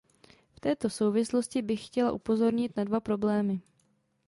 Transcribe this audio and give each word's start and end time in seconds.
V 0.51 0.59
této 0.59 0.89
souvislosti 0.89 1.61
bych 1.61 1.85
chtěla 1.85 2.11
upozornit 2.11 2.77
na 2.77 2.83
dva 2.83 2.99
problémy. 2.99 3.61